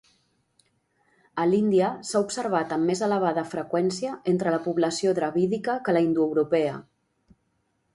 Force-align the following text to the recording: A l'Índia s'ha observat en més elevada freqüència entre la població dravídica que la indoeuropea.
A 1.43 1.45
l'Índia 1.49 1.91
s'ha 2.11 2.23
observat 2.27 2.75
en 2.79 2.89
més 2.89 3.05
elevada 3.11 3.45
freqüència 3.53 4.17
entre 4.35 4.57
la 4.59 4.63
població 4.67 5.17
dravídica 5.23 5.81
que 5.89 5.99
la 6.01 6.07
indoeuropea. 6.11 6.79